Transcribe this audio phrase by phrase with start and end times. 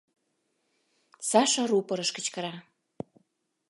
[1.29, 2.55] —Саша рупорыш кычкыра.